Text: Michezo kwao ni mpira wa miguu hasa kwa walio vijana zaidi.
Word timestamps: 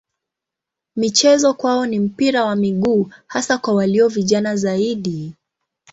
Michezo 0.95 1.53
kwao 1.53 1.85
ni 1.85 1.99
mpira 1.99 2.45
wa 2.45 2.55
miguu 2.55 3.09
hasa 3.27 3.57
kwa 3.57 3.73
walio 3.73 4.07
vijana 4.07 4.55
zaidi. 4.55 5.33